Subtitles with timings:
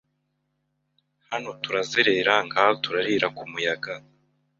[1.29, 3.93] Hano turazerera ngaho turariraKu muyaga